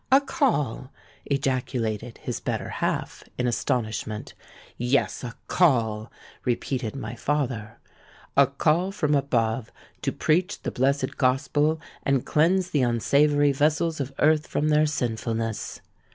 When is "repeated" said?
6.43-6.95